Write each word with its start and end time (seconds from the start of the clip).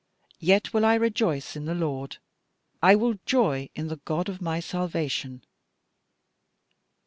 yet 0.39 0.73
will 0.73 0.83
I 0.83 0.95
rejoice 0.95 1.55
in 1.55 1.65
the 1.65 1.75
Lord, 1.75 2.17
I 2.81 2.95
will 2.95 3.19
joy 3.27 3.69
in 3.75 3.85
the 3.87 3.97
God 3.97 4.29
of 4.29 4.41
my 4.41 4.59
salvation.' 4.59 5.45